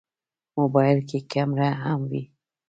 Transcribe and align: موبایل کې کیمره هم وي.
موبایل 0.57 0.99
کې 1.09 1.19
کیمره 1.31 1.69
هم 1.83 1.99
وي. 2.09 2.23